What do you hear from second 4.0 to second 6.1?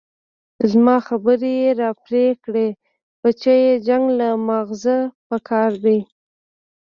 له مازغه پكار دي.